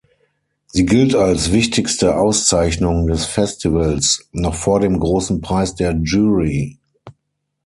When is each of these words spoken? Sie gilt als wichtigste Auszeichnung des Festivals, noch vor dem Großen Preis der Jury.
Sie 0.65 0.87
gilt 0.87 1.13
als 1.13 1.51
wichtigste 1.51 2.17
Auszeichnung 2.17 3.05
des 3.05 3.25
Festivals, 3.25 4.27
noch 4.31 4.55
vor 4.55 4.79
dem 4.79 4.99
Großen 4.99 5.41
Preis 5.41 5.75
der 5.75 5.91
Jury. 5.95 6.79